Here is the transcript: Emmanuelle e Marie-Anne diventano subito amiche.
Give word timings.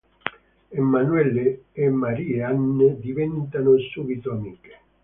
Emmanuelle 0.71 1.65
e 1.73 1.87
Marie-Anne 1.91 2.97
diventano 2.99 3.77
subito 3.77 4.31
amiche. 4.31 4.79